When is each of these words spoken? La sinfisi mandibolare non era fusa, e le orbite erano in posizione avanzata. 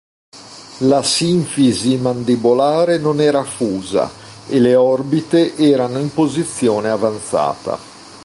La 0.79 1.03
sinfisi 1.03 1.95
mandibolare 1.97 2.97
non 2.97 3.21
era 3.21 3.43
fusa, 3.43 4.09
e 4.49 4.59
le 4.59 4.73
orbite 4.73 5.55
erano 5.57 5.99
in 5.99 6.11
posizione 6.11 6.89
avanzata. 6.89 7.77